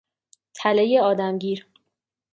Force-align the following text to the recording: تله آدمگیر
تله 0.55 1.01
آدمگیر 1.01 1.67